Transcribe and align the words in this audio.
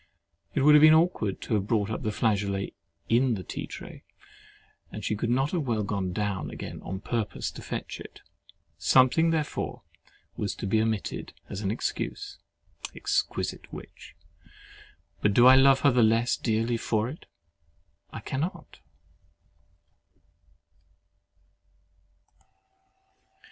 It 0.55 0.61
would 0.61 0.73
have 0.73 0.81
been 0.81 0.95
awkward 0.95 1.41
to 1.41 1.53
have 1.53 1.67
brought 1.67 1.91
up 1.91 2.01
the 2.01 2.09
flageolet 2.11 2.73
in 3.07 3.35
the 3.35 3.43
tea 3.43 3.67
tray 3.67 4.03
and 4.91 5.05
she 5.05 5.15
could 5.15 5.29
not 5.29 5.51
have 5.51 5.67
well 5.67 5.83
gone 5.83 6.11
down 6.11 6.49
again 6.49 6.81
on 6.81 7.01
purpose 7.01 7.51
to 7.51 7.61
fetch 7.61 7.99
it. 7.99 8.21
Something, 8.79 9.29
therefore, 9.29 9.83
was 10.35 10.55
to 10.55 10.65
be 10.65 10.81
omitted 10.81 11.33
as 11.51 11.61
an 11.61 11.69
excuse. 11.69 12.39
Exquisite 12.95 13.71
witch! 13.71 14.15
But 15.21 15.35
do 15.35 15.45
I 15.45 15.55
love 15.55 15.81
her 15.81 15.91
the 15.91 16.01
less 16.01 16.35
dearly 16.35 16.77
for 16.77 17.07
it? 17.07 17.27
I 18.09 18.21
cannot. 18.21 18.79